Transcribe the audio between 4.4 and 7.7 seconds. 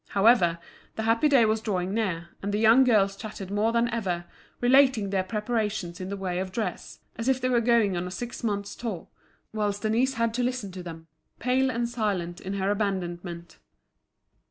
relating their preparations in the way of dress, as if they were